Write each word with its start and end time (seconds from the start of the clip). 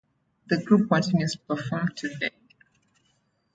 The 0.47 0.57
group 0.63 0.89
continues 0.89 1.33
to 1.33 1.39
perform 1.47 1.89
today. 1.95 2.31